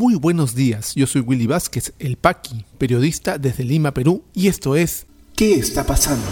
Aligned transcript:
Muy 0.00 0.14
buenos 0.14 0.54
días, 0.54 0.94
yo 0.94 1.06
soy 1.06 1.20
Willy 1.20 1.46
Vázquez, 1.46 1.92
el 1.98 2.16
Paqui, 2.16 2.64
periodista 2.78 3.36
desde 3.36 3.64
Lima, 3.64 3.92
Perú, 3.92 4.24
y 4.32 4.48
esto 4.48 4.74
es 4.74 5.04
¿Qué 5.36 5.56
está 5.56 5.84
pasando? 5.84 6.24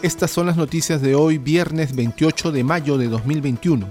Estas 0.00 0.30
son 0.30 0.46
las 0.46 0.56
noticias 0.56 1.02
de 1.02 1.16
hoy, 1.16 1.38
viernes 1.38 1.96
28 1.96 2.52
de 2.52 2.62
mayo 2.62 2.96
de 2.96 3.08
2021. 3.08 3.88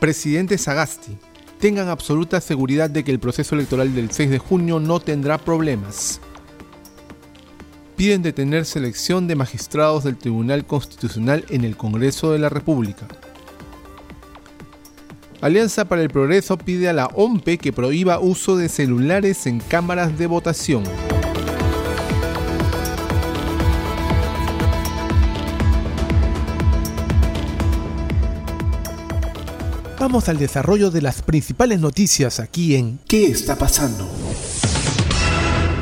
Presidente 0.00 0.58
Sagasti, 0.58 1.16
tengan 1.60 1.86
absoluta 1.88 2.40
seguridad 2.40 2.90
de 2.90 3.04
que 3.04 3.12
el 3.12 3.20
proceso 3.20 3.54
electoral 3.54 3.94
del 3.94 4.10
6 4.10 4.28
de 4.28 4.38
junio 4.40 4.80
no 4.80 4.98
tendrá 4.98 5.38
problemas. 5.38 6.20
Piden 8.00 8.22
detener 8.22 8.64
selección 8.64 9.28
de 9.28 9.36
magistrados 9.36 10.04
del 10.04 10.16
Tribunal 10.16 10.64
Constitucional 10.64 11.44
en 11.50 11.64
el 11.64 11.76
Congreso 11.76 12.32
de 12.32 12.38
la 12.38 12.48
República. 12.48 13.06
Alianza 15.42 15.84
para 15.84 16.00
el 16.00 16.08
Progreso 16.08 16.56
pide 16.56 16.88
a 16.88 16.94
la 16.94 17.08
OMPE 17.08 17.58
que 17.58 17.74
prohíba 17.74 18.18
uso 18.18 18.56
de 18.56 18.70
celulares 18.70 19.46
en 19.46 19.60
cámaras 19.60 20.16
de 20.16 20.26
votación. 20.26 20.84
Vamos 29.98 30.30
al 30.30 30.38
desarrollo 30.38 30.90
de 30.90 31.02
las 31.02 31.20
principales 31.20 31.80
noticias 31.80 32.40
aquí 32.40 32.76
en 32.76 32.98
¿Qué 33.06 33.26
está 33.26 33.56
pasando? 33.56 34.08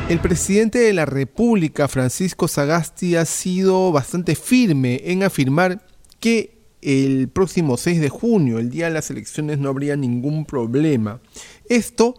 El 0.09 0.21
presidente 0.21 0.79
de 0.79 0.95
la 0.95 1.05
República, 1.05 1.87
Francisco 1.87 2.49
Sagasti, 2.49 3.15
ha 3.17 3.27
sido 3.27 3.93
bastante 3.93 4.35
firme 4.37 5.03
en 5.05 5.23
afirmar 5.23 5.85
que 6.19 6.57
el 6.81 7.29
próximo 7.29 7.77
6 7.77 8.01
de 8.01 8.09
junio, 8.09 8.59
el 8.59 8.71
día 8.71 8.87
de 8.87 8.95
las 8.95 9.11
elecciones, 9.11 9.59
no 9.59 9.69
habría 9.69 9.97
ningún 9.97 10.47
problema. 10.47 11.21
Esto 11.69 12.15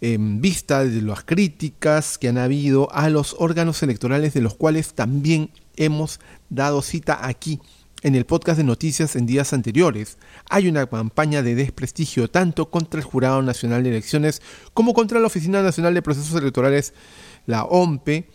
en 0.00 0.40
vista 0.40 0.84
de 0.84 1.02
las 1.02 1.22
críticas 1.22 2.16
que 2.16 2.28
han 2.28 2.38
habido 2.38 2.90
a 2.94 3.10
los 3.10 3.36
órganos 3.38 3.82
electorales 3.82 4.32
de 4.32 4.40
los 4.40 4.54
cuales 4.54 4.94
también 4.94 5.50
hemos 5.76 6.20
dado 6.48 6.80
cita 6.80 7.26
aquí 7.26 7.60
en 8.02 8.14
el 8.14 8.26
podcast 8.26 8.58
de 8.58 8.64
noticias 8.64 9.16
en 9.16 9.26
días 9.26 9.52
anteriores. 9.52 10.18
Hay 10.48 10.68
una 10.68 10.86
campaña 10.86 11.42
de 11.42 11.54
desprestigio 11.54 12.28
tanto 12.30 12.70
contra 12.70 13.00
el 13.00 13.04
Jurado 13.04 13.42
Nacional 13.42 13.82
de 13.82 13.90
Elecciones 13.90 14.40
como 14.72 14.94
contra 14.94 15.20
la 15.20 15.26
Oficina 15.26 15.62
Nacional 15.62 15.94
de 15.94 16.02
Procesos 16.02 16.40
Electorales, 16.40 16.94
la 17.48 17.64
OMPE, 17.64 18.28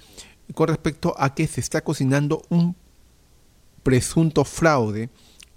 con 0.54 0.68
respecto 0.68 1.16
a 1.18 1.34
que 1.34 1.48
se 1.48 1.62
está 1.62 1.82
cocinando 1.82 2.42
un 2.50 2.76
presunto 3.84 4.44
fraude 4.44 5.10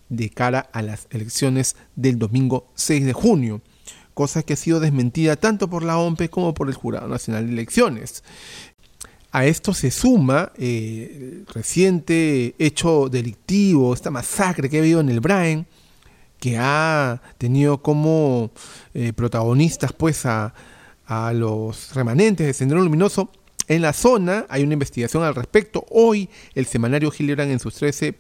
de 0.09 0.31
cara 0.31 0.69
a 0.73 0.83
las 0.83 1.09
elecciones 1.11 1.75
del 1.97 2.19
domingo 2.19 2.69
6 2.75 3.07
de 3.07 3.13
junio, 3.13 3.63
cosa 4.15 4.43
que 4.43 4.53
ha 4.53 4.57
sido 4.57 4.79
desmentida 4.79 5.37
tanto 5.37 5.69
por 5.69 5.83
la 5.83 5.99
OMPE 5.99 6.29
como 6.29 6.55
por 6.55 6.69
el 6.69 6.75
Jurado 6.75 7.09
Nacional 7.09 7.47
de 7.47 7.53
Elecciones. 7.53 8.23
A 9.33 9.47
esto 9.47 9.75
se 9.75 9.91
suma 9.91 10.53
eh, 10.57 11.41
el 11.41 11.47
reciente 11.53 12.55
hecho 12.59 13.09
delictivo, 13.09 13.93
esta 13.95 14.11
masacre 14.11 14.69
que 14.69 14.77
ha 14.77 14.81
habido 14.81 15.01
en 15.01 15.09
el 15.09 15.21
Brain, 15.21 15.67
que 16.39 16.59
ha 16.59 17.23
tenido 17.39 17.83
como 17.83 18.51
eh, 18.93 19.13
protagonistas 19.15 19.93
pues 19.93 20.27
a, 20.27 20.53
los 21.33 21.95
remanentes 21.95 22.47
de 22.47 22.53
Sendero 22.53 22.83
Luminoso. 22.83 23.31
En 23.69 23.83
la 23.83 23.93
zona 23.93 24.47
hay 24.49 24.63
una 24.63 24.75
investigación 24.75 25.23
al 25.23 25.35
respecto. 25.35 25.85
Hoy 25.91 26.29
el 26.55 26.67
semanario 26.67 27.11
Gillibrand 27.11 27.51
en 27.51 27.59
sus 27.59 27.75
13 27.75 28.15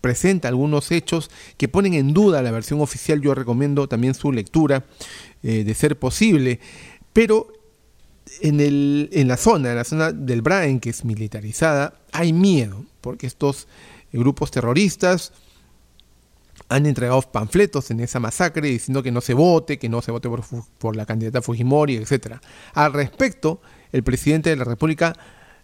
presenta 0.00 0.48
algunos 0.48 0.90
hechos 0.90 1.30
que 1.56 1.68
ponen 1.68 1.94
en 1.94 2.12
duda 2.12 2.42
la 2.42 2.50
versión 2.50 2.80
oficial. 2.80 3.20
Yo 3.20 3.34
recomiendo 3.34 3.88
también 3.88 4.14
su 4.14 4.32
lectura 4.32 4.84
eh, 5.42 5.64
de 5.64 5.74
ser 5.74 5.98
posible. 5.98 6.60
Pero 7.12 7.52
en, 8.40 8.60
el, 8.60 9.08
en 9.12 9.28
la 9.28 9.36
zona, 9.36 9.70
en 9.70 9.76
la 9.76 9.84
zona 9.84 10.12
del 10.12 10.42
Braen, 10.42 10.80
que 10.80 10.90
es 10.90 11.04
militarizada, 11.04 11.94
hay 12.12 12.32
miedo, 12.32 12.84
porque 13.00 13.26
estos 13.26 13.68
grupos 14.12 14.50
terroristas 14.50 15.32
han 16.72 16.86
entregado 16.86 17.20
panfletos 17.22 17.90
en 17.90 18.00
esa 18.00 18.18
masacre 18.18 18.68
diciendo 18.68 19.02
que 19.02 19.12
no 19.12 19.20
se 19.20 19.34
vote, 19.34 19.78
que 19.78 19.88
no 19.88 20.00
se 20.00 20.10
vote 20.10 20.28
por, 20.78 20.96
la 20.96 21.06
candidata 21.06 21.42
Fujimori, 21.42 21.96
etc. 21.96 22.36
Al 22.72 22.92
respecto, 22.92 23.60
el 23.92 24.02
presidente 24.02 24.50
de 24.50 24.56
la 24.56 24.64
República 24.64 25.14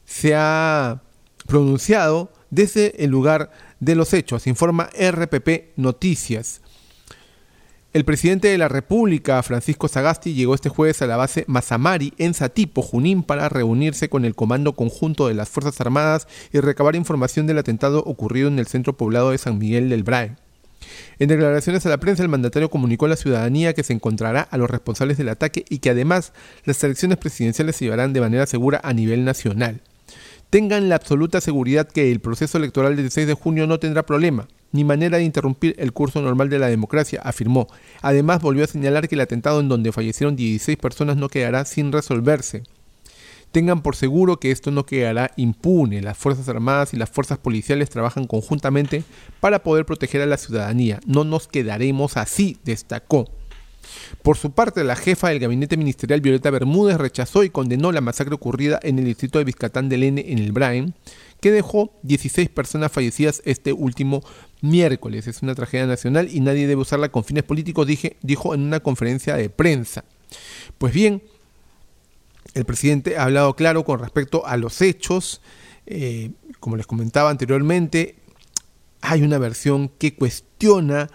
se 0.05 0.35
ha 0.35 1.03
pronunciado 1.47 2.33
desde 2.51 3.03
el 3.03 3.11
lugar 3.11 3.51
de 3.81 3.95
los 3.95 4.13
hechos, 4.13 4.47
informa 4.47 4.91
RPP 4.99 5.77
Noticias. 5.77 6.61
El 7.95 8.05
presidente 8.05 8.49
de 8.49 8.59
la 8.59 8.69
República, 8.69 9.43
Francisco 9.43 9.89
Sagasti, 9.89 10.35
llegó 10.35 10.55
este 10.55 10.69
jueves 10.69 11.01
a 11.01 11.07
la 11.07 11.17
base 11.17 11.45
Mazamari 11.49 12.13
en 12.19 12.35
Satipo, 12.35 12.83
Junín, 12.83 13.23
para 13.23 13.49
reunirse 13.49 14.11
con 14.11 14.27
el 14.27 14.35
Comando 14.35 14.75
Conjunto 14.75 15.27
de 15.27 15.35
las 15.35 15.49
Fuerzas 15.49 15.81
Armadas 15.81 16.29
y 16.53 16.61
recabar 16.61 16.97
información 16.97 17.47
del 17.47 17.57
atentado 17.57 18.01
ocurrido 18.01 18.49
en 18.49 18.59
el 18.59 18.67
centro 18.67 18.97
poblado 18.99 19.31
de 19.31 19.39
San 19.39 19.57
Miguel 19.57 19.89
del 19.89 20.05
Brae. 20.05 20.37
En 21.19 21.29
declaraciones 21.29 21.85
a 21.87 21.89
la 21.89 21.99
prensa, 21.99 22.23
el 22.23 22.29
mandatario 22.29 22.71
comunicó 22.71 23.07
a 23.07 23.11
la 23.11 23.17
ciudadanía 23.17 23.75
que 23.75 23.83
se 23.83 23.93
encontrará 23.93 24.43
a 24.43 24.57
los 24.57 24.71
responsables 24.71 25.19
del 25.19 25.29
ataque 25.29 25.65
y 25.69 25.79
que 25.79 25.91
además 25.91 26.33
las 26.65 26.83
elecciones 26.85 27.19
presidenciales 27.19 27.77
se 27.77 27.85
llevarán 27.85 28.13
de 28.13 28.21
manera 28.21 28.47
segura 28.47 28.81
a 28.83 28.93
nivel 28.93 29.25
nacional. 29.25 29.81
Tengan 30.51 30.89
la 30.89 30.97
absoluta 30.97 31.41
seguridad 31.41 31.89
que 31.89 32.11
el 32.11 32.21
proceso 32.21 32.59
electoral 32.59 32.97
del 32.97 33.11
6 33.11 33.27
de 33.27 33.35
junio 33.35 33.67
no 33.67 33.79
tendrá 33.79 34.05
problema 34.05 34.49
ni 34.73 34.85
manera 34.85 35.19
de 35.19 35.25
interrumpir 35.25 35.75
el 35.79 35.93
curso 35.93 36.21
normal 36.21 36.51
de 36.51 36.59
la 36.59 36.69
democracia, 36.69 37.21
afirmó. 37.25 37.69
Además, 38.03 38.43
volvió 38.43 38.65
a 38.65 38.69
señalar 38.69 39.09
que 39.09 39.15
el 39.15 39.21
atentado 39.21 39.61
en 39.61 39.69
donde 39.69 39.93
fallecieron 39.93 40.37
16 40.37 40.77
personas 40.79 41.17
no 41.17 41.29
quedará 41.29 41.65
sin 41.65 41.93
resolverse. 41.93 42.65
Tengan 43.53 43.83
por 43.83 43.97
seguro 43.97 44.39
que 44.39 44.51
esto 44.51 44.71
no 44.71 44.85
quedará 44.85 45.31
impune. 45.37 46.03
Las 46.03 46.19
Fuerzas 46.19 46.49
Armadas 46.49 46.93
y 46.93 46.97
las 46.97 47.11
Fuerzas 47.11 47.39
Policiales 47.39 47.91
trabajan 47.91 48.27
conjuntamente 48.27 49.05
para 49.41 49.63
poder 49.63 49.87
proteger 49.87 50.21
a 50.21 50.27
la 50.27 50.37
ciudadanía. 50.37 51.01
No 51.07 51.25
nos 51.25 51.49
quedaremos 51.49 52.17
así, 52.17 52.59
destacó. 52.65 53.27
Por 54.23 54.37
su 54.37 54.51
parte, 54.53 54.85
la 54.85 54.97
jefa 54.97 55.29
del 55.29 55.39
gabinete 55.39 55.77
ministerial 55.77 56.21
Violeta 56.21 56.51
Bermúdez 56.51 56.99
rechazó 56.99 57.43
y 57.43 57.51
condenó 57.51 57.93
la 57.93 58.01
masacre 58.01 58.35
ocurrida 58.35 58.79
en 58.83 58.99
el 58.99 59.05
distrito 59.05 59.39
de 59.39 59.45
Vizcatán 59.45 59.89
del 59.89 60.03
N 60.03 60.25
en 60.27 60.39
el 60.39 60.53
Brain, 60.53 60.95
que 61.41 61.51
dejó 61.51 61.93
16 62.03 62.49
personas 62.51 62.93
fallecidas 62.93 63.43
este 63.45 63.73
último 63.73 64.23
miércoles. 64.61 65.27
Es 65.27 65.43
una 65.43 65.55
tragedia 65.55 65.87
nacional 65.87 66.29
y 66.31 66.41
nadie 66.41 66.67
debe 66.67 66.83
usarla 66.83 67.11
con 67.11 67.25
fines 67.25 67.45
políticos, 67.45 67.87
dije, 67.87 68.17
dijo 68.23 68.55
en 68.55 68.63
una 68.63 68.81
conferencia 68.81 69.37
de 69.37 69.49
prensa. 69.49 70.05
Pues 70.79 70.93
bien, 70.93 71.23
el 72.55 72.65
presidente 72.65 73.17
ha 73.17 73.25
hablado 73.25 73.55
claro 73.55 73.85
con 73.85 74.01
respecto 74.01 74.47
a 74.47 74.57
los 74.57 74.81
hechos. 74.81 75.41
Eh, 75.87 76.33
como 76.61 76.77
les 76.77 76.87
comentaba 76.87 77.31
anteriormente, 77.31 78.17
hay 79.01 79.23
una 79.23 79.39
versión 79.39 79.89
que 79.89 80.15
cuestiona 80.15 81.09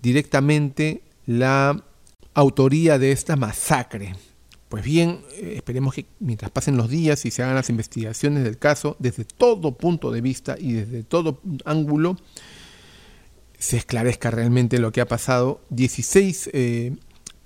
directamente 0.00 1.02
la 1.26 1.84
autoría 2.34 2.98
de 2.98 3.12
esta 3.12 3.36
masacre. 3.36 4.14
Pues 4.68 4.84
bien, 4.84 5.22
eh, 5.32 5.54
esperemos 5.56 5.94
que 5.94 6.06
mientras 6.20 6.50
pasen 6.50 6.76
los 6.76 6.90
días 6.90 7.24
y 7.24 7.30
se 7.30 7.42
hagan 7.42 7.54
las 7.54 7.70
investigaciones 7.70 8.44
del 8.44 8.58
caso, 8.58 8.96
desde 8.98 9.24
todo 9.24 9.76
punto 9.76 10.10
de 10.10 10.20
vista 10.20 10.56
y 10.58 10.72
desde 10.72 11.02
todo 11.02 11.40
ángulo, 11.64 12.16
se 13.58 13.76
esclarezca 13.78 14.30
realmente 14.30 14.78
lo 14.78 14.92
que 14.92 15.00
ha 15.00 15.08
pasado. 15.08 15.60
16 15.70 16.50
eh, 16.52 16.96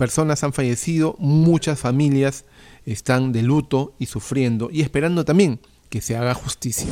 personas 0.03 0.43
han 0.43 0.53
fallecido, 0.53 1.15
muchas 1.21 1.79
familias 1.79 2.45
están 2.87 3.31
de 3.31 3.41
luto 3.41 3.95
y 4.01 4.07
sufriendo 4.07 4.69
y 4.69 4.81
esperando 4.81 5.25
también 5.25 5.61
que 5.91 6.01
se 6.01 6.17
haga 6.17 6.35
justicia. 6.35 6.89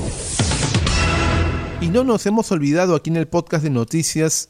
Y 1.81 1.89
no 1.89 2.05
nos 2.05 2.25
hemos 2.27 2.53
olvidado 2.53 2.95
aquí 2.95 3.11
en 3.11 3.17
el 3.17 3.27
podcast 3.27 3.65
de 3.65 3.71
noticias 3.71 4.49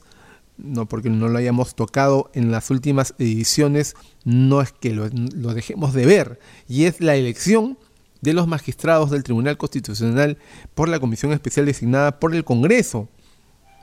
no 0.59 0.85
porque 0.85 1.09
no 1.09 1.27
lo 1.27 1.39
hayamos 1.39 1.73
tocado 1.73 2.29
en 2.35 2.51
las 2.51 2.69
últimas 2.69 3.15
ediciones, 3.17 3.95
no 4.25 4.61
es 4.61 4.71
que 4.71 4.91
lo, 4.91 5.09
dejemos 5.09 5.95
de 5.95 6.05
ver, 6.05 6.39
y 6.69 6.85
es 6.85 7.01
la 7.01 7.15
elección 7.15 7.79
de 8.21 8.33
los 8.33 8.45
magistrados 8.45 9.09
del 9.09 9.23
Tribunal 9.23 9.57
Constitucional 9.57 10.37
por 10.75 10.87
la 10.87 10.99
comisión 10.99 11.31
especial 11.31 11.65
designada 11.65 12.19
por 12.19 12.35
el 12.35 12.43
Congreso. 12.43 13.09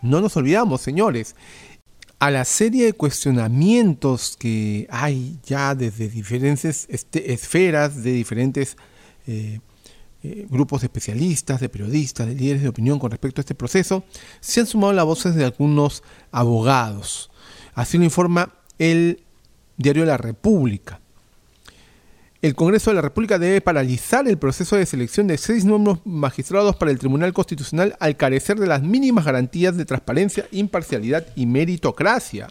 No 0.03 0.21
nos 0.21 0.37
olvidamos, 0.37 0.83
señores, 0.83 1.35
a 2.19 2.31
la 2.31 2.45
serie 2.45 2.87
de 2.87 2.93
cuestionamientos 2.93 4.37
que 4.37 4.87
hay 4.91 5.39
ya 5.45 5.75
desde 5.75 6.09
diferentes 6.09 6.87
este, 6.91 7.33
esferas, 7.33 8.03
de 8.03 8.13
diferentes 8.13 8.77
eh, 9.27 9.61
eh, 10.25 10.47
grupos 10.51 10.81
de 10.81 10.87
especialistas, 10.87 11.61
de 11.61 11.69
periodistas, 11.69 12.27
de 12.27 12.35
líderes 12.35 12.63
de 12.63 12.69
opinión 12.69 12.99
con 12.99 13.13
respecto 13.13 13.41
a 13.41 13.43
este 13.43 13.55
proceso, 13.55 14.05
se 14.41 14.61
han 14.61 14.67
sumado 14.67 14.93
las 14.93 15.05
voces 15.05 15.37
de 15.37 15.45
algunos 15.45 16.03
abogados. 16.33 17.31
Así 17.75 17.99
lo 17.99 18.05
informa 18.05 18.53
el 18.79 19.23
diario 19.77 20.05
La 20.05 20.17
República. 20.17 21.01
El 22.41 22.55
Congreso 22.55 22.91
de 22.91 22.95
la 22.95 23.03
República 23.03 23.39
debe 23.39 23.61
paralizar 23.61 24.29
el 24.29 24.39
proceso 24.39 24.77
de 24.77 24.87
selección 24.87 25.27
de 25.27 25.39
seis 25.39 25.65
nuevos 25.65 25.99
magistrados 26.05 26.77
para 26.77 26.93
el 26.93 26.99
Tribunal 26.99 27.33
Constitucional 27.33 27.97
al 27.99 28.17
carecer 28.17 28.61
de 28.61 28.69
las 28.69 28.81
mínimas 28.81 29.25
garantías 29.25 29.77
de 29.77 29.85
transparencia, 29.85 30.47
imparcialidad 30.53 31.27
y 31.35 31.47
meritocracia. 31.47 32.47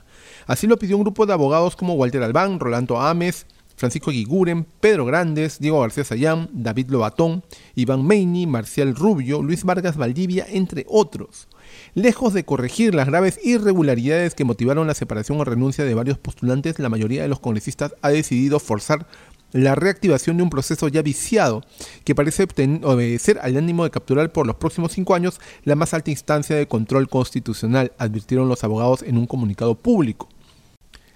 Así 0.45 0.67
lo 0.67 0.77
pidió 0.77 0.97
un 0.97 1.03
grupo 1.03 1.25
de 1.25 1.31
abogados 1.31 1.77
como 1.77 1.93
Walter 1.93 2.21
Albán, 2.21 2.59
Rolando 2.59 2.99
Ames, 2.99 3.45
Francisco 3.77 4.11
Guiguren, 4.11 4.65
Pedro 4.81 5.05
Grandes, 5.05 5.59
Diego 5.59 5.79
García 5.79 6.03
Sayán, 6.03 6.49
David 6.51 6.89
Lobatón, 6.89 7.43
Iván 7.75 8.05
Meini, 8.05 8.45
Marcial 8.45 8.93
Rubio, 8.93 9.41
Luis 9.41 9.63
Vargas 9.63 9.95
Valdivia, 9.95 10.47
entre 10.49 10.85
otros. 10.89 11.47
Lejos 11.93 12.33
de 12.33 12.43
corregir 12.43 12.95
las 12.95 13.07
graves 13.07 13.39
irregularidades 13.43 14.33
que 14.33 14.45
motivaron 14.45 14.87
la 14.87 14.95
separación 14.95 15.39
o 15.39 15.45
renuncia 15.45 15.85
de 15.85 15.93
varios 15.93 16.17
postulantes, 16.17 16.79
la 16.79 16.89
mayoría 16.89 17.21
de 17.21 17.27
los 17.27 17.39
congresistas 17.39 17.93
ha 18.01 18.09
decidido 18.09 18.59
forzar 18.59 19.07
la 19.51 19.75
reactivación 19.75 20.37
de 20.37 20.43
un 20.43 20.49
proceso 20.49 20.87
ya 20.87 21.01
viciado 21.01 21.63
que 22.03 22.15
parece 22.15 22.47
obedecer 22.83 23.39
al 23.41 23.57
ánimo 23.57 23.83
de 23.83 23.91
capturar 23.91 24.31
por 24.31 24.45
los 24.45 24.55
próximos 24.55 24.91
cinco 24.91 25.15
años 25.15 25.39
la 25.63 25.75
más 25.75 25.93
alta 25.93 26.11
instancia 26.11 26.55
de 26.55 26.67
control 26.67 27.09
constitucional, 27.09 27.91
advirtieron 27.97 28.49
los 28.49 28.63
abogados 28.63 29.03
en 29.03 29.17
un 29.17 29.25
comunicado 29.25 29.75
público. 29.75 30.29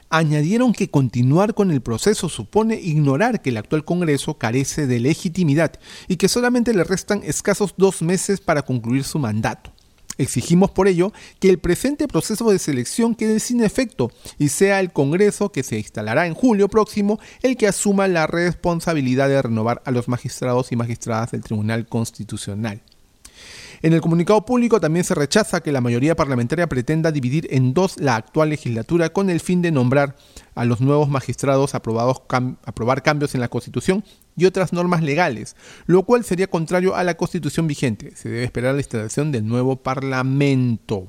Añadieron 0.10 0.74
que 0.74 0.90
continuar 0.90 1.54
con 1.54 1.72
el 1.72 1.82
proceso 1.82 2.28
supone 2.28 2.76
ignorar 2.76 3.42
que 3.42 3.50
el 3.50 3.58
actual 3.58 3.86
Congreso 3.86 4.38
carece 4.38 4.86
de 4.86 5.00
legitimidad 5.00 5.80
y 6.10 6.18
que 6.18 6.28
solamente 6.28 6.74
le 6.74 6.84
restan 6.84 7.22
escasos 7.24 7.76
dos 7.78 8.02
meses 8.02 8.42
para 8.42 8.64
concluir 8.64 9.06
su 9.06 9.20
mandato. 9.20 9.72
Exigimos 10.22 10.70
por 10.70 10.88
ello 10.88 11.14
que 11.40 11.50
el 11.50 11.58
presente 11.58 12.08
proceso 12.08 12.52
de 12.52 12.60
selección 12.60 13.16
quede 13.16 13.40
sin 13.40 13.64
efecto 13.64 14.12
y 14.38 14.50
sea 14.50 14.80
el 14.80 14.92
Congreso 14.92 15.52
que 15.52 15.64
se 15.64 15.80
instalará 15.80 16.28
en 16.28 16.36
julio 16.36 16.70
próximo 16.70 17.20
el 17.42 17.58
que 17.58 17.68
asuma 17.68 18.08
la 18.08 18.28
responsabilidad 18.28 19.30
de 19.30 19.42
renovar 19.42 19.82
a 19.84 19.90
los 19.90 20.08
magistrados 20.08 20.72
y 20.72 20.76
magistradas 20.76 21.32
del 21.32 21.42
Tribunal 21.42 21.88
Constitucional. 21.88 22.84
En 23.84 23.94
el 23.94 24.02
comunicado 24.02 24.46
público 24.46 24.80
también 24.80 25.04
se 25.04 25.16
rechaza 25.16 25.62
que 25.62 25.72
la 25.72 25.82
mayoría 25.82 26.16
parlamentaria 26.16 26.68
pretenda 26.68 27.12
dividir 27.12 27.48
en 27.50 27.74
dos 27.74 28.00
la 28.00 28.16
actual 28.16 28.50
legislatura 28.50 29.10
con 29.10 29.32
el 29.32 29.40
fin 29.40 29.64
de 29.64 29.72
nombrar 29.72 30.16
a 30.54 30.66
los 30.66 30.82
nuevos 30.82 31.10
magistrados 31.10 31.74
aprobados 31.74 32.22
aprobar 32.64 33.02
cambios 33.02 33.34
en 33.34 33.42
la 33.42 33.48
Constitución 33.48 34.04
y 34.38 34.46
otras 34.46 34.72
normas 34.72 35.02
legales, 35.02 35.56
lo 35.88 36.04
cual 36.04 36.24
sería 36.24 36.46
contrario 36.46 36.96
a 36.96 37.04
la 37.04 37.18
Constitución 37.18 37.66
vigente. 37.66 38.16
Se 38.16 38.30
debe 38.30 38.44
esperar 38.44 38.76
la 38.76 38.82
instalación 38.82 39.32
del 39.32 39.48
nuevo 39.48 39.78
Parlamento. 39.78 41.08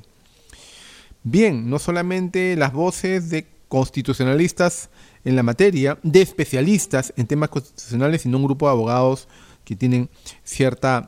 Bien, 1.24 1.68
no 1.68 1.78
solamente 1.78 2.56
las 2.56 2.72
voces 2.72 3.28
de 3.28 3.46
constitucionalistas 3.68 4.88
en 5.24 5.36
la 5.36 5.42
materia, 5.42 5.98
de 6.02 6.22
especialistas 6.22 7.12
en 7.16 7.26
temas 7.26 7.50
constitucionales, 7.50 8.22
sino 8.22 8.38
un 8.38 8.44
grupo 8.44 8.66
de 8.66 8.72
abogados 8.72 9.28
que 9.64 9.76
tienen 9.76 10.08
cierta 10.42 11.06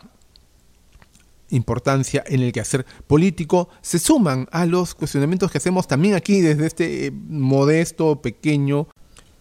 importancia 1.55 2.23
en 2.27 2.41
el 2.41 2.53
quehacer 2.53 2.85
político, 3.07 3.69
se 3.81 3.99
suman 3.99 4.49
a 4.51 4.67
los 4.67 4.95
cuestionamientos 4.95 5.51
que 5.51 5.59
hacemos 5.59 5.87
también 5.87 6.15
aquí 6.15 6.41
desde 6.41 6.67
este 6.67 7.07
eh, 7.07 7.11
modesto, 7.11 8.21
pequeño 8.21 8.89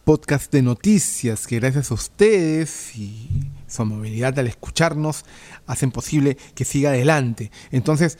podcast 0.03 0.51
de 0.51 0.61
noticias 0.61 1.47
que 1.47 1.59
gracias 1.59 1.91
a 1.91 1.93
ustedes 1.93 2.95
y 2.95 3.49
su 3.67 3.81
amabilidad 3.81 4.37
al 4.37 4.47
escucharnos 4.47 5.23
hacen 5.65 5.91
posible 5.91 6.37
que 6.55 6.65
siga 6.65 6.89
adelante. 6.89 7.51
Entonces, 7.71 8.17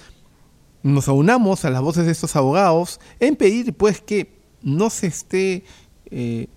nos 0.81 1.07
aunamos 1.07 1.65
a 1.65 1.69
las 1.69 1.81
voces 1.81 2.05
de 2.05 2.11
estos 2.11 2.35
abogados 2.35 2.99
en 3.19 3.35
pedir 3.35 3.73
pues 3.73 4.01
que 4.01 4.39
no 4.61 4.89
se 4.89 5.07
esté 5.07 5.63
eh, 6.09 6.47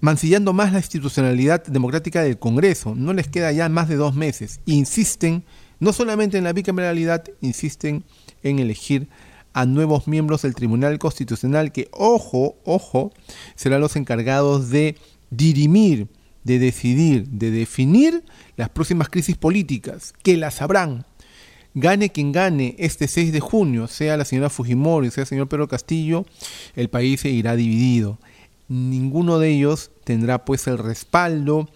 mancillando 0.00 0.52
más 0.52 0.72
la 0.72 0.78
institucionalidad 0.78 1.64
democrática 1.64 2.22
del 2.22 2.38
Congreso. 2.38 2.94
No 2.94 3.12
les 3.12 3.28
queda 3.28 3.52
ya 3.52 3.68
más 3.68 3.88
de 3.88 3.96
dos 3.96 4.14
meses. 4.14 4.60
Insisten 4.64 5.44
no 5.80 5.92
solamente 5.92 6.38
en 6.38 6.44
la 6.44 6.52
bicameralidad, 6.52 7.24
insisten 7.40 8.04
en 8.42 8.58
elegir 8.58 9.08
a 9.52 9.66
nuevos 9.66 10.06
miembros 10.06 10.42
del 10.42 10.54
Tribunal 10.54 10.98
Constitucional 10.98 11.72
que, 11.72 11.88
ojo, 11.92 12.56
ojo, 12.64 13.12
serán 13.56 13.80
los 13.80 13.96
encargados 13.96 14.70
de 14.70 14.96
dirimir, 15.30 16.08
de 16.44 16.58
decidir, 16.58 17.26
de 17.28 17.50
definir 17.50 18.22
las 18.56 18.68
próximas 18.68 19.08
crisis 19.08 19.36
políticas, 19.36 20.14
que 20.22 20.36
las 20.36 20.54
sabrán. 20.54 21.06
Gane 21.74 22.10
quien 22.10 22.32
gane 22.32 22.74
este 22.78 23.06
6 23.06 23.32
de 23.32 23.40
junio, 23.40 23.86
sea 23.86 24.16
la 24.16 24.24
señora 24.24 24.50
Fujimori, 24.50 25.10
sea 25.10 25.22
el 25.22 25.28
señor 25.28 25.48
Pedro 25.48 25.68
Castillo, 25.68 26.26
el 26.74 26.88
país 26.88 27.20
se 27.20 27.30
irá 27.30 27.56
dividido. 27.56 28.18
Ninguno 28.68 29.38
de 29.38 29.50
ellos 29.50 29.90
tendrá 30.04 30.44
pues 30.44 30.66
el 30.66 30.78
respaldo, 30.78 31.68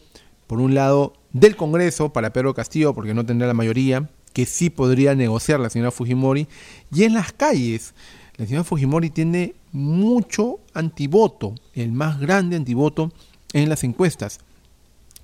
por 0.46 0.61
un 0.61 0.75
lado, 0.75 1.14
del 1.32 1.56
Congreso 1.56 2.12
para 2.12 2.32
Pedro 2.32 2.55
Castillo, 2.55 2.94
porque 2.94 3.12
no 3.12 3.26
tendrá 3.26 3.46
la 3.46 3.55
mayoría, 3.55 4.08
que 4.32 4.46
sí 4.46 4.70
podría 4.70 5.14
negociar 5.14 5.61
la 5.61 5.70
señora 5.70 5.91
Fujimori, 5.91 6.49
y 6.93 7.05
en 7.05 7.14
las 7.14 7.32
calles. 7.32 7.94
La 8.37 8.46
señora 8.46 8.64
Fujimori 8.64 9.11
tiene 9.11 9.55
mucho 9.73 10.61
antivoto, 10.75 11.55
el 11.75 11.93
más 11.93 12.20
grande 12.20 12.56
antivoto 12.56 13.12
en 13.52 13.69
las 13.69 13.85
encuestas. 13.85 14.38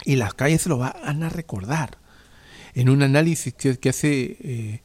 Y 0.04 0.16
las 0.16 0.34
calles 0.34 0.62
se 0.62 0.68
lo 0.68 0.78
van 0.78 1.22
a 1.22 1.28
recordar. 1.28 1.98
En 2.74 2.88
un 2.88 3.02
análisis 3.02 3.52
que, 3.54 3.88
hace 3.88 4.36
eh, 4.40 4.80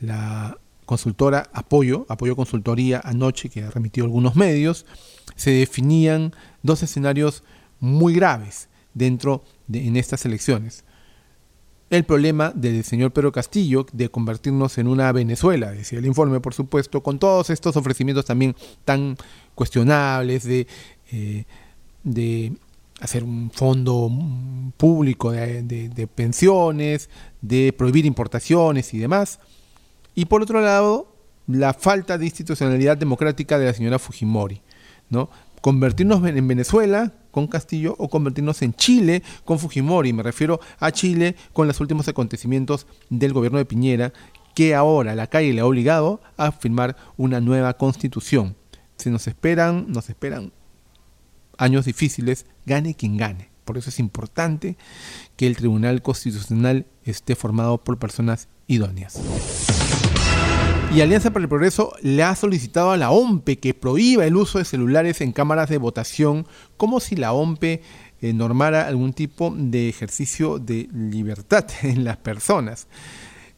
la 0.00 0.58
consultora 0.84 1.48
Apoyo, 1.52 2.06
Apoyo 2.08 2.36
Consultoría 2.36 3.00
anoche, 3.02 3.48
que 3.48 3.62
ha 3.62 3.70
remitido 3.70 4.04
algunos 4.04 4.36
medios, 4.36 4.86
se 5.36 5.50
definían 5.50 6.34
dos 6.62 6.82
escenarios 6.82 7.42
muy 7.80 8.14
graves 8.14 8.68
dentro 8.94 9.44
en 9.74 9.96
estas 9.96 10.24
elecciones. 10.24 10.84
El 11.90 12.04
problema 12.04 12.52
del 12.54 12.84
señor 12.84 13.12
Pedro 13.12 13.32
Castillo 13.32 13.84
de 13.92 14.08
convertirnos 14.08 14.78
en 14.78 14.88
una 14.88 15.12
Venezuela, 15.12 15.72
decía 15.72 15.98
el 15.98 16.06
informe, 16.06 16.40
por 16.40 16.54
supuesto, 16.54 17.02
con 17.02 17.18
todos 17.18 17.50
estos 17.50 17.76
ofrecimientos 17.76 18.24
también 18.24 18.56
tan 18.86 19.16
cuestionables 19.54 20.44
de, 20.44 20.66
eh, 21.10 21.44
de 22.02 22.54
hacer 23.02 23.24
un 23.24 23.50
fondo 23.50 24.10
público 24.76 25.32
de, 25.32 26.08
pensiones, 26.14 27.10
de 27.40 27.74
prohibir 27.76 28.06
importaciones 28.06 28.94
y 28.94 28.98
demás. 28.98 29.40
Y 30.14 30.26
por 30.26 30.40
otro 30.40 30.60
lado, 30.60 31.12
la 31.48 31.74
falta 31.74 32.16
de 32.16 32.26
institucionalidad 32.26 32.96
democrática 32.96 33.58
de 33.58 33.66
la 33.66 33.74
señora 33.74 33.98
Fujimori, 33.98 34.62
¿no? 35.10 35.28
Convertirnos 35.62 36.26
en 36.26 36.48
Venezuela 36.48 37.12
con 37.30 37.46
Castillo 37.46 37.94
o 37.98 38.08
convertirnos 38.08 38.62
en 38.62 38.74
Chile 38.74 39.22
con 39.44 39.60
Fujimori. 39.60 40.12
Me 40.12 40.24
refiero 40.24 40.60
a 40.80 40.90
Chile 40.90 41.36
con 41.52 41.68
los 41.68 41.80
últimos 41.80 42.08
acontecimientos 42.08 42.86
del 43.10 43.32
gobierno 43.32 43.58
de 43.58 43.64
Piñera, 43.64 44.12
que 44.56 44.74
ahora 44.74 45.14
la 45.14 45.28
calle 45.28 45.52
le 45.52 45.60
ha 45.60 45.66
obligado 45.66 46.20
a 46.36 46.50
firmar 46.50 46.96
una 47.16 47.40
nueva 47.40 47.74
constitución. 47.74 48.56
Se 48.96 49.08
nos 49.10 49.28
esperan, 49.28 49.86
nos 49.88 50.10
esperan 50.10 50.52
años 51.58 51.84
difíciles, 51.84 52.44
gane 52.66 52.96
quien 52.96 53.16
gane. 53.16 53.50
Por 53.64 53.78
eso 53.78 53.90
es 53.90 54.00
importante 54.00 54.76
que 55.36 55.46
el 55.46 55.56
Tribunal 55.56 56.02
Constitucional 56.02 56.86
esté 57.04 57.36
formado 57.36 57.78
por 57.78 58.00
personas 58.00 58.48
idóneas. 58.66 59.20
Y 60.94 61.00
Alianza 61.00 61.30
para 61.30 61.44
el 61.44 61.48
Progreso 61.48 61.94
le 62.02 62.22
ha 62.22 62.36
solicitado 62.36 62.90
a 62.90 62.98
la 62.98 63.10
OMPE 63.10 63.58
que 63.58 63.72
prohíba 63.72 64.26
el 64.26 64.36
uso 64.36 64.58
de 64.58 64.66
celulares 64.66 65.22
en 65.22 65.32
cámaras 65.32 65.70
de 65.70 65.78
votación, 65.78 66.46
como 66.76 67.00
si 67.00 67.16
la 67.16 67.32
OMPE 67.32 67.80
eh, 68.20 68.32
normara 68.34 68.86
algún 68.86 69.14
tipo 69.14 69.54
de 69.56 69.88
ejercicio 69.88 70.58
de 70.58 70.90
libertad 70.92 71.64
en 71.82 72.04
las 72.04 72.18
personas. 72.18 72.88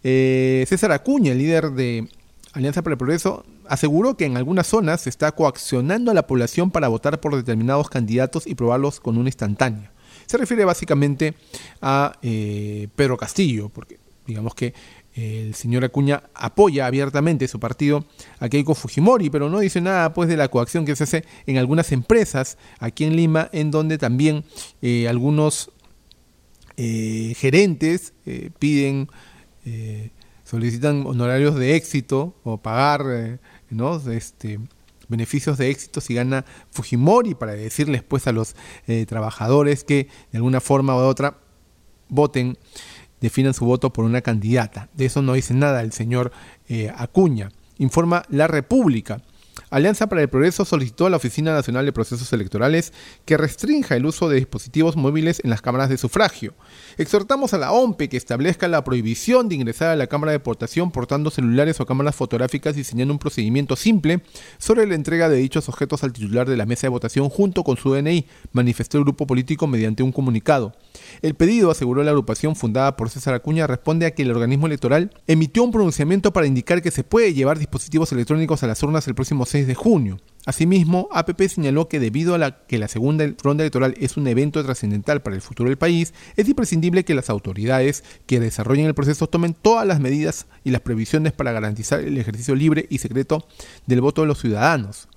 Eh, 0.05 0.65
César 0.69 0.93
Acuña, 0.93 1.35
líder 1.35 1.73
de 1.73 2.09
Alianza 2.53 2.83
para 2.83 2.95
el 2.95 2.99
Progreso, 2.99 3.45
aseguró 3.69 4.17
que 4.17 4.27
en 4.27 4.37
algunas 4.37 4.69
zonas 4.69 5.01
se 5.01 5.11
está 5.11 5.33
coaccionando 5.33 6.13
a 6.13 6.15
la 6.15 6.29
población 6.29 6.71
para 6.71 6.87
votar 6.87 7.19
por 7.21 7.35
determinados 7.35 7.91
candidatos 7.91 8.47
y 8.47 8.55
probarlos 8.55 9.01
con 9.01 9.19
una 9.19 9.29
instantánea. 9.29 9.91
Se 10.27 10.39
refiere 10.39 10.65
básicamente 10.65 11.35
a 11.83 12.17
eh, 12.23 12.87
Pedro 12.95 13.17
Castillo, 13.17 13.71
porque 13.71 13.99
digamos 14.25 14.55
que 14.55 14.73
el 15.15 15.55
señor 15.55 15.85
Acuña 15.85 16.25
apoya 16.35 16.87
abiertamente 16.87 17.47
su 17.47 17.61
partido 17.61 18.05
a 18.41 18.49
Keiko 18.49 18.75
Fujimori, 18.75 19.31
pero 19.31 19.49
no 19.49 19.61
dice 19.61 19.81
nada 19.81 20.13
pues 20.13 20.29
de 20.29 20.37
la 20.37 20.49
coacción 20.49 20.85
que 20.85 20.97
se 20.97 21.05
hace 21.05 21.25
en 21.47 21.57
algunas 21.57 21.93
empresas 21.93 22.59
aquí 22.81 23.05
en 23.05 23.15
Lima, 23.15 23.49
en 23.53 23.71
donde 23.71 23.97
también 23.97 24.45
eh, 24.83 25.07
algunos 25.09 25.71
eh, 26.77 27.35
gerentes 27.37 28.13
eh, 28.27 28.51
piden, 28.59 29.09
solicitan 30.43 31.07
honorarios 31.07 31.55
de 31.55 31.75
éxito 31.75 32.35
o 32.43 32.59
pagar 32.59 33.39
¿no? 33.71 33.97
este, 34.11 34.61
beneficios 35.09 35.57
de 35.57 35.71
éxito 35.71 36.03
si 36.03 36.13
gana 36.13 36.45
Fujimori 36.71 37.35
para 37.35 37.55
decirles 37.55 38.03
pues 38.03 38.27
a 38.27 38.33
los 38.33 38.55
trabajadores 39.07 39.85
que 39.85 40.09
de 40.33 40.39
alguna 40.39 40.61
forma 40.61 40.97
u 40.97 40.99
otra 40.99 41.39
voten 42.11 42.59
definan 43.25 43.55
su 43.55 43.65
voto 43.65 43.91
por 43.91 44.05
una 44.05 44.21
candidata. 44.21 44.91
De 44.93 45.07
eso 45.07 45.23
no 45.23 45.33
dice 45.33 45.55
nada 45.55 45.81
el 45.81 45.93
señor 45.93 46.31
eh, 46.69 46.93
Acuña. 46.95 47.51
Informa 47.79 48.23
La 48.29 48.47
República. 48.49 49.23
Alianza 49.75 50.09
para 50.09 50.23
el 50.23 50.29
Progreso 50.29 50.65
solicitó 50.65 51.07
a 51.07 51.11
la 51.11 51.17
Oficina 51.17 51.53
Nacional 51.53 51.85
de 51.85 51.93
Procesos 51.93 52.33
Electorales 52.33 52.93
que 53.25 53.37
restrinja 53.37 53.97
el 53.97 54.07
uso 54.07 54.29
de 54.29 54.37
dispositivos 54.37 54.95
móviles 54.95 55.41
en 55.43 55.51
las 55.51 55.63
cámaras 55.63 55.89
de 55.89 55.99
sufragio. 55.99 56.55
Exhortamos 56.97 57.55
a 57.55 57.59
la 57.59 57.73
OMPE 57.73 58.09
que 58.09 58.17
establezca 58.17 58.69
la 58.69 58.85
prohibición 58.85 59.49
de 59.49 59.57
ingresar 59.57 59.89
a 59.89 59.97
la 59.97 60.07
Cámara 60.07 60.31
de 60.31 60.39
Votación 60.39 60.93
portando 60.93 61.29
celulares 61.29 61.81
o 61.81 61.87
cámaras 61.87 62.15
fotográficas 62.15 62.77
diseñando 62.77 63.15
un 63.15 63.19
procedimiento 63.19 63.75
simple 63.75 64.23
sobre 64.59 64.87
la 64.87 64.95
entrega 64.95 65.29
de 65.29 65.39
dichos 65.39 65.69
objetos 65.69 66.05
al 66.05 66.13
titular 66.13 66.49
de 66.49 66.57
la 66.57 66.67
mesa 66.67 66.83
de 66.83 66.91
votación 66.91 67.29
junto 67.29 67.65
con 67.65 67.77
su 67.77 67.93
DNI, 67.93 68.27
manifestó 68.53 68.99
el 68.99 69.03
grupo 69.03 69.27
político 69.27 69.67
mediante 69.67 70.05
un 70.05 70.13
comunicado. 70.13 70.73
El 71.21 71.35
pedido, 71.35 71.73
aseguró 71.73 72.05
la 72.05 72.13
agrupación 72.13 72.55
fundada 72.55 72.97
por 72.97 73.11
César 73.11 73.35
Acuña, 73.35 73.67
responde 73.67 74.07
a 74.07 74.13
que 74.13 74.23
el 74.23 74.31
organismo 74.31 74.69
electoral 74.69 75.11
emitió 75.27 75.65
un 75.65 75.73
pronunciamiento 75.73 76.33
para 76.33 76.47
indicar 76.47 76.81
que 76.81 76.93
se 76.93 77.03
puede 77.03 77.35
llevar 77.35 77.59
dispositivos 77.59 78.13
electrónicos 78.13 78.63
a 78.63 78.69
las 78.69 78.81
urnas 78.81 79.09
el 79.09 79.17
próximo 79.17 79.45
6 79.45 79.64
de 79.67 79.75
junio. 79.75 80.19
Asimismo, 80.47 81.09
APP 81.11 81.49
señaló 81.49 81.89
que 81.89 82.01
debido 82.01 82.35
a 82.35 82.67
que 82.67 82.77
la 82.77 82.89
segunda 82.89 83.27
ronda 83.43 83.65
electoral 83.65 83.95
es 83.99 84.19
un 84.19 84.27
evento 84.27 84.63
trascendental 84.63 85.23
para 85.23 85.37
el 85.37 85.43
futuro 85.43 85.71
del 85.71 85.79
país, 85.79 86.13
es 86.37 86.47
imprescindible 86.47 87.05
que 87.05 87.15
las 87.15 87.31
autoridades 87.31 88.05
que 88.27 88.41
desarrollen 88.41 88.85
el 88.85 88.95
proceso 88.95 89.27
tomen 89.27 89.55
todas 89.55 89.87
las 89.87 90.01
medidas 90.01 90.47
y 90.63 90.71
las 90.71 90.83
previsiones 90.83 91.33
para 91.33 91.53
garantizar 91.53 92.01
el 92.01 92.19
ejercicio 92.19 92.55
libre 92.55 92.87
y 92.91 92.99
secreto 92.99 93.47
del 93.87 94.03
voto 94.03 94.21
de 94.21 94.29
los 94.29 94.39
ciudadanos. 94.39 95.09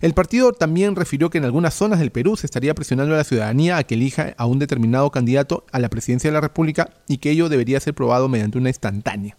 El 0.00 0.14
partido 0.14 0.52
también 0.52 0.96
refirió 0.96 1.28
que 1.28 1.38
en 1.38 1.44
algunas 1.44 1.74
zonas 1.74 1.98
del 1.98 2.10
Perú 2.10 2.36
se 2.36 2.46
estaría 2.46 2.74
presionando 2.74 3.12
a 3.12 3.18
la 3.18 3.24
ciudadanía 3.24 3.76
a 3.76 3.84
que 3.84 3.96
elija 3.96 4.34
a 4.38 4.46
un 4.46 4.58
determinado 4.58 5.10
candidato 5.10 5.66
a 5.72 5.78
la 5.78 5.90
presidencia 5.90 6.30
de 6.30 6.34
la 6.34 6.40
República 6.40 6.94
y 7.06 7.18
que 7.18 7.32
ello 7.32 7.50
debería 7.50 7.80
ser 7.80 7.92
probado 7.92 8.28
mediante 8.28 8.56
una 8.56 8.70
instantánea. 8.70 9.36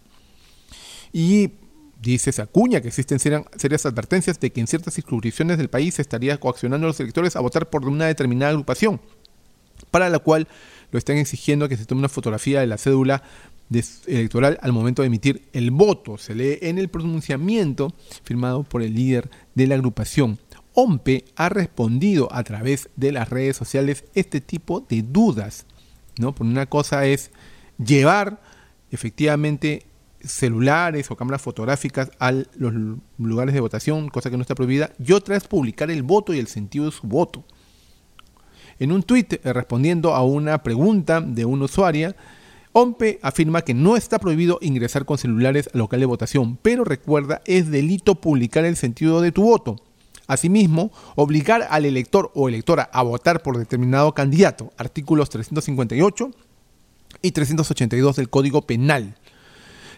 Y 1.12 1.50
Dice 2.02 2.32
Sacuña 2.32 2.80
que 2.80 2.88
existen 2.88 3.20
serias 3.20 3.86
advertencias 3.86 4.40
de 4.40 4.50
que 4.50 4.60
en 4.60 4.66
ciertas 4.66 4.94
circunscripciones 4.94 5.56
del 5.56 5.70
país 5.70 5.94
se 5.94 6.02
estaría 6.02 6.36
coaccionando 6.40 6.86
a 6.86 6.88
los 6.88 6.98
electores 6.98 7.36
a 7.36 7.40
votar 7.40 7.70
por 7.70 7.86
una 7.86 8.06
determinada 8.06 8.50
agrupación, 8.50 9.00
para 9.92 10.10
la 10.10 10.18
cual 10.18 10.48
lo 10.90 10.98
están 10.98 11.16
exigiendo 11.16 11.68
que 11.68 11.76
se 11.76 11.86
tome 11.86 12.00
una 12.00 12.08
fotografía 12.08 12.60
de 12.60 12.66
la 12.66 12.76
cédula 12.76 13.22
electoral 14.06 14.58
al 14.62 14.72
momento 14.72 15.02
de 15.02 15.06
emitir 15.06 15.42
el 15.52 15.70
voto. 15.70 16.18
Se 16.18 16.34
lee 16.34 16.58
en 16.62 16.78
el 16.78 16.88
pronunciamiento 16.88 17.94
firmado 18.24 18.64
por 18.64 18.82
el 18.82 18.94
líder 18.94 19.30
de 19.54 19.68
la 19.68 19.76
agrupación. 19.76 20.40
OMPE 20.74 21.26
ha 21.36 21.48
respondido 21.50 22.28
a 22.32 22.42
través 22.42 22.88
de 22.96 23.12
las 23.12 23.30
redes 23.30 23.56
sociales 23.56 24.04
este 24.14 24.40
tipo 24.40 24.80
de 24.80 25.02
dudas. 25.02 25.66
¿no? 26.18 26.34
Por 26.34 26.48
una 26.48 26.66
cosa 26.66 27.06
es 27.06 27.30
llevar 27.78 28.42
efectivamente 28.90 29.86
celulares 30.24 31.10
o 31.10 31.16
cámaras 31.16 31.42
fotográficas 31.42 32.10
a 32.18 32.32
los 32.32 32.72
lugares 33.18 33.54
de 33.54 33.60
votación, 33.60 34.08
cosa 34.08 34.30
que 34.30 34.36
no 34.36 34.42
está 34.42 34.54
prohibida, 34.54 34.92
y 34.98 35.12
otra 35.12 35.36
es 35.36 35.44
publicar 35.44 35.90
el 35.90 36.02
voto 36.02 36.34
y 36.34 36.38
el 36.38 36.46
sentido 36.46 36.86
de 36.86 36.92
su 36.92 37.06
voto. 37.06 37.44
En 38.78 38.92
un 38.92 39.02
tuit 39.02 39.34
eh, 39.34 39.52
respondiendo 39.52 40.14
a 40.14 40.24
una 40.24 40.62
pregunta 40.62 41.20
de 41.20 41.44
una 41.44 41.66
usuaria, 41.66 42.16
OMPE 42.72 43.20
afirma 43.22 43.62
que 43.62 43.74
no 43.74 43.96
está 43.96 44.18
prohibido 44.18 44.58
ingresar 44.62 45.04
con 45.04 45.18
celulares 45.18 45.68
al 45.74 45.80
local 45.80 46.00
de 46.00 46.06
votación, 46.06 46.58
pero 46.62 46.84
recuerda 46.84 47.42
es 47.44 47.70
delito 47.70 48.14
publicar 48.14 48.64
el 48.64 48.76
sentido 48.76 49.20
de 49.20 49.30
tu 49.30 49.42
voto. 49.42 49.76
Asimismo, 50.26 50.90
obligar 51.14 51.66
al 51.68 51.84
elector 51.84 52.30
o 52.34 52.48
electora 52.48 52.88
a 52.92 53.02
votar 53.02 53.42
por 53.42 53.58
determinado 53.58 54.14
candidato, 54.14 54.72
artículos 54.78 55.28
358 55.28 56.30
y 57.20 57.32
382 57.32 58.16
del 58.16 58.30
Código 58.30 58.62
Penal. 58.62 59.16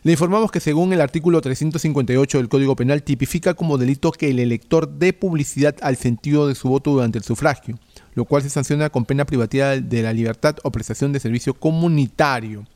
Le 0.04 0.12
informamos 0.12 0.50
que 0.50 0.61
según 0.61 0.92
el 0.92 1.00
artículo 1.00 1.40
358 1.40 2.37
del 2.37 2.50
Código 2.50 2.76
Penal 2.76 3.02
tipifica 3.02 3.54
como 3.54 3.78
delito 3.78 4.12
que 4.12 4.28
el 4.28 4.38
elector 4.38 4.87
dé 4.87 5.14
publicidad 5.14 5.76
al 5.80 5.96
sentido 5.96 6.46
de 6.46 6.54
su 6.54 6.68
voto 6.68 6.90
durante 6.90 7.16
el 7.16 7.25
sufragio, 7.25 7.78
lo 8.12 8.26
cual 8.26 8.42
se 8.42 8.50
sanciona 8.50 8.90
con 8.90 9.06
pena 9.06 9.25
privativa 9.25 9.70
de 9.70 10.02
la 10.02 10.12
libertad 10.12 10.56
o 10.62 10.70
prestación 10.70 11.14
de 11.14 11.20
servicio 11.20 11.54
comunitario. 11.54 12.66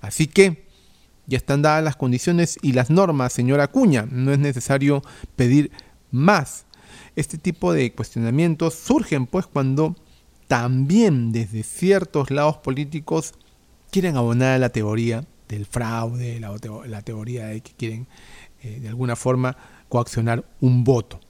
Así 0.00 0.26
que 0.26 0.66
ya 1.28 1.36
están 1.36 1.62
dadas 1.62 1.84
las 1.84 1.94
condiciones 1.94 2.58
y 2.60 2.72
las 2.72 2.90
normas, 2.90 3.32
señora 3.32 3.62
Acuña, 3.62 4.08
no 4.10 4.32
es 4.32 4.40
necesario 4.40 5.04
pedir 5.36 5.70
más. 6.10 6.66
Este 7.14 7.38
tipo 7.38 7.72
de 7.72 7.92
cuestionamientos 7.92 8.74
surgen 8.74 9.26
pues 9.26 9.46
cuando 9.46 9.94
también 10.48 11.30
desde 11.30 11.62
ciertos 11.62 12.32
lados 12.32 12.56
políticos 12.56 13.34
quieren 13.92 14.16
abonar 14.16 14.56
a 14.56 14.58
la 14.58 14.70
teoría 14.70 15.24
del 15.48 15.66
fraude, 15.66 16.40
la, 16.40 17.02
teoría 17.02 17.46
de 17.46 17.60
que 17.60 17.72
quieren 17.72 18.06
eh, 18.62 18.78
de 18.80 18.88
alguna 18.88 19.16
forma 19.16 19.56
coaccionar 19.88 20.44
un 20.60 20.84
voto. 20.84 21.20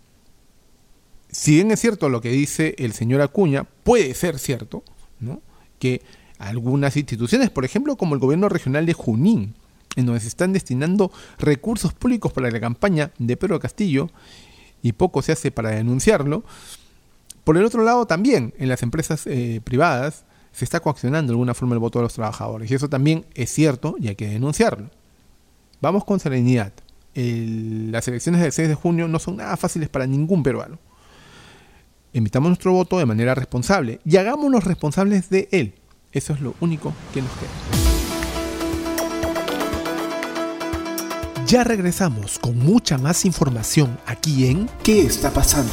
Si 1.31 1.55
bien 1.55 1.71
es 1.71 1.81
cierto 1.81 2.09
lo 2.09 2.21
que 2.21 2.31
dice 2.31 2.75
el 2.79 2.93
señor 2.93 3.21
Acuña, 3.21 3.65
puede 3.85 4.15
ser 4.15 4.39
cierto 4.39 4.83
¿no? 5.21 5.41
que 5.79 6.03
algunas 6.39 6.97
instituciones, 6.97 7.51
por 7.51 7.65
ejemplo, 7.65 7.97
como 7.97 8.15
el 8.15 8.21
gobierno 8.21 8.49
regional 8.49 8.87
de 8.87 8.95
Junín, 8.95 9.55
en 9.97 10.07
donde 10.07 10.21
se 10.21 10.29
están 10.29 10.53
destinando 10.53 11.11
recursos 11.39 11.93
públicos 11.93 12.33
para 12.33 12.51
la 12.51 12.61
campaña 12.61 13.11
de 13.19 13.37
Pedro 13.37 13.59
Castillo, 13.59 14.11
y 14.83 14.93
poco 14.93 15.23
se 15.23 15.33
hace 15.33 15.51
para 15.51 15.71
denunciarlo, 15.71 16.45
por 17.45 17.57
el 17.57 17.65
otro 17.65 17.83
lado 17.83 18.07
también 18.07 18.55
en 18.59 18.69
las 18.69 18.83
empresas 18.83 19.27
eh, 19.27 19.61
privadas 19.65 20.25
se 20.53 20.65
está 20.65 20.81
coaccionando 20.81 21.31
de 21.31 21.35
alguna 21.35 21.55
forma 21.55 21.75
el 21.75 21.81
voto 21.81 21.99
de 21.99 22.05
los 22.05 22.15
trabajadores. 22.15 22.71
Y 22.71 22.75
eso 22.75 22.89
también 22.89 23.27
es 23.35 23.51
cierto 23.51 23.97
y 23.99 24.09
hay 24.09 24.17
que 24.17 24.29
denunciarlo. 24.29 24.91
Vamos 25.81 26.05
con 26.05 26.21
serenidad. 26.21 26.73
las 27.15 28.09
elecciones 28.09 28.41
del 28.41 28.53
6 28.53 28.69
de 28.69 28.75
junio 28.75 29.09
no 29.09 29.19
son 29.19 29.37
nada 29.37 29.57
fáciles 29.57 29.89
para 29.89 30.07
ningún 30.07 30.43
peruano. 30.43 30.79
Emitamos 32.13 32.49
nuestro 32.49 32.73
voto 32.73 32.99
de 32.99 33.07
manera 33.07 33.35
responsable 33.35 34.01
y 34.05 34.17
hagámonos 34.17 34.65
responsables 34.65 35.31
de 35.31 35.49
él. 35.53 35.75
Eso 36.13 36.33
es 36.33 36.41
lo 36.41 36.55
único 36.61 36.93
que 37.13 37.23
nos 37.23 37.31
queda. 37.33 37.89
Ya 41.47 41.65
regresamos 41.65 42.39
con 42.39 42.59
mucha 42.59 42.99
más 42.99 43.25
información 43.25 43.99
aquí 44.05 44.49
en 44.49 44.69
¿Qué 44.83 45.01
está 45.01 45.31
pasando? 45.31 45.73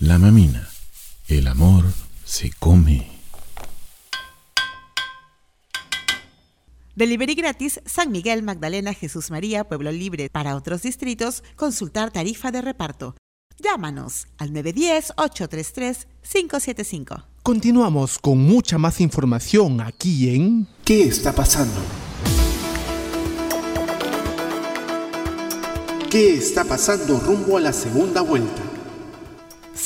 La 0.00 0.18
mamina. 0.18 0.68
El 1.28 1.46
amor 1.46 1.84
se 2.24 2.50
come. 2.58 3.06
Delivery 6.96 7.34
gratis 7.34 7.80
San 7.84 8.10
Miguel, 8.10 8.42
Magdalena, 8.42 8.94
Jesús 8.94 9.30
María, 9.30 9.64
Pueblo 9.64 9.92
Libre. 9.92 10.30
Para 10.30 10.56
otros 10.56 10.80
distritos, 10.80 11.44
consultar 11.54 12.12
tarifa 12.12 12.50
de 12.50 12.62
reparto. 12.62 13.14
Llámanos 13.58 14.26
al 14.38 14.54
910-833-575. 14.54 17.26
Continuamos 17.42 18.18
con 18.18 18.38
mucha 18.38 18.78
más 18.78 19.02
información 19.02 19.82
aquí 19.82 20.34
en 20.34 20.66
¿Qué 20.82 21.02
está 21.02 21.34
pasando? 21.34 21.78
¿Qué 26.10 26.36
está 26.36 26.64
pasando 26.64 27.20
rumbo 27.20 27.58
a 27.58 27.60
la 27.60 27.74
segunda 27.74 28.22
vuelta? 28.22 28.69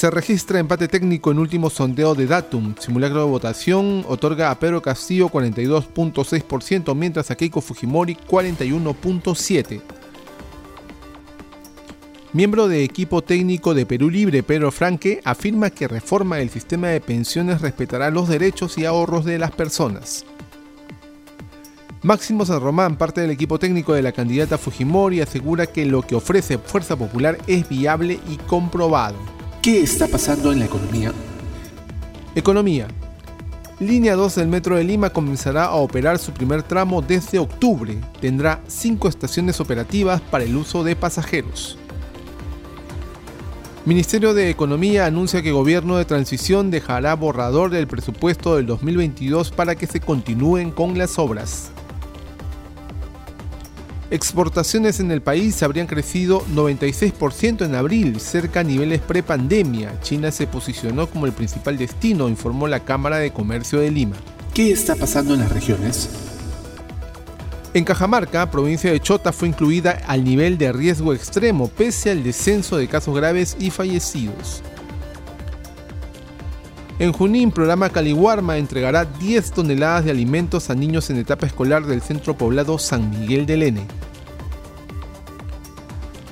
Se 0.04 0.10
registra 0.10 0.58
empate 0.58 0.86
técnico 0.86 1.30
en 1.30 1.38
último 1.38 1.70
sondeo 1.70 2.14
de 2.14 2.26
Datum. 2.26 2.74
Simulacro 2.78 3.20
de 3.20 3.30
votación 3.30 4.04
otorga 4.06 4.50
a 4.50 4.58
Pedro 4.58 4.82
Castillo 4.82 5.30
42.6%, 5.30 6.94
mientras 6.94 7.30
a 7.30 7.34
Keiko 7.34 7.62
Fujimori 7.62 8.14
41.7%. 8.14 9.80
Miembro 12.34 12.68
de 12.68 12.84
equipo 12.84 13.22
técnico 13.22 13.72
de 13.72 13.86
Perú 13.86 14.10
Libre, 14.10 14.42
Pedro 14.42 14.70
Franque, 14.70 15.22
afirma 15.24 15.70
que 15.70 15.88
reforma 15.88 16.36
del 16.36 16.50
sistema 16.50 16.88
de 16.88 17.00
pensiones 17.00 17.62
respetará 17.62 18.10
los 18.10 18.28
derechos 18.28 18.76
y 18.76 18.84
ahorros 18.84 19.24
de 19.24 19.38
las 19.38 19.52
personas. 19.52 20.26
Máximo 22.02 22.44
San 22.44 22.60
Román, 22.60 22.96
parte 22.96 23.22
del 23.22 23.30
equipo 23.30 23.58
técnico 23.58 23.94
de 23.94 24.02
la 24.02 24.12
candidata 24.12 24.58
Fujimori, 24.58 25.22
asegura 25.22 25.64
que 25.64 25.86
lo 25.86 26.02
que 26.02 26.14
ofrece 26.14 26.58
Fuerza 26.58 26.94
Popular 26.94 27.38
es 27.46 27.66
viable 27.70 28.20
y 28.28 28.36
comprobado. 28.36 29.33
¿Qué 29.64 29.80
está 29.80 30.06
pasando 30.06 30.52
en 30.52 30.58
la 30.58 30.66
economía? 30.66 31.10
Economía. 32.34 32.86
Línea 33.80 34.14
2 34.14 34.34
del 34.34 34.46
Metro 34.46 34.76
de 34.76 34.84
Lima 34.84 35.08
comenzará 35.08 35.64
a 35.64 35.76
operar 35.76 36.18
su 36.18 36.32
primer 36.32 36.62
tramo 36.62 37.00
desde 37.00 37.38
octubre. 37.38 37.98
Tendrá 38.20 38.60
cinco 38.66 39.08
estaciones 39.08 39.60
operativas 39.60 40.20
para 40.20 40.44
el 40.44 40.54
uso 40.54 40.84
de 40.84 40.96
pasajeros. 40.96 41.78
Ministerio 43.86 44.34
de 44.34 44.50
Economía 44.50 45.06
anuncia 45.06 45.40
que 45.40 45.52
Gobierno 45.52 45.96
de 45.96 46.04
Transición 46.04 46.70
dejará 46.70 47.14
borrador 47.14 47.70
del 47.70 47.86
presupuesto 47.86 48.56
del 48.56 48.66
2022 48.66 49.50
para 49.50 49.76
que 49.76 49.86
se 49.86 49.98
continúen 49.98 50.72
con 50.72 50.98
las 50.98 51.18
obras. 51.18 51.70
Exportaciones 54.14 55.00
en 55.00 55.10
el 55.10 55.22
país 55.22 55.60
habrían 55.64 55.88
crecido 55.88 56.46
96% 56.54 57.66
en 57.66 57.74
abril, 57.74 58.20
cerca 58.20 58.60
a 58.60 58.62
niveles 58.62 59.00
prepandemia. 59.00 60.00
China 60.02 60.30
se 60.30 60.46
posicionó 60.46 61.08
como 61.10 61.26
el 61.26 61.32
principal 61.32 61.76
destino, 61.76 62.28
informó 62.28 62.68
la 62.68 62.84
Cámara 62.84 63.18
de 63.18 63.32
Comercio 63.32 63.80
de 63.80 63.90
Lima. 63.90 64.14
¿Qué 64.54 64.70
está 64.70 64.94
pasando 64.94 65.34
en 65.34 65.40
las 65.40 65.50
regiones? 65.50 66.08
En 67.74 67.82
Cajamarca, 67.82 68.52
provincia 68.52 68.92
de 68.92 69.00
Chota 69.00 69.32
fue 69.32 69.48
incluida 69.48 70.00
al 70.06 70.22
nivel 70.22 70.58
de 70.58 70.70
riesgo 70.72 71.12
extremo 71.12 71.66
pese 71.66 72.12
al 72.12 72.22
descenso 72.22 72.76
de 72.76 72.86
casos 72.86 73.16
graves 73.16 73.56
y 73.58 73.72
fallecidos. 73.72 74.62
En 77.00 77.12
Junín, 77.12 77.50
programa 77.50 77.90
Caliwarma 77.90 78.56
entregará 78.56 79.04
10 79.04 79.50
toneladas 79.50 80.04
de 80.04 80.12
alimentos 80.12 80.70
a 80.70 80.76
niños 80.76 81.10
en 81.10 81.16
etapa 81.16 81.44
escolar 81.44 81.84
del 81.84 82.00
centro 82.00 82.36
poblado 82.36 82.78
San 82.78 83.10
Miguel 83.10 83.46
del 83.46 83.64
N. 83.64 83.84